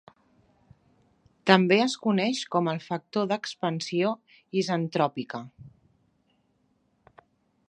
També 1.49 1.77
es 1.83 1.97
coneix 2.07 2.41
com 2.57 2.71
el 2.73 2.81
factor 2.87 3.29
d'expansió 3.33 4.17
isentròpica. 4.63 5.47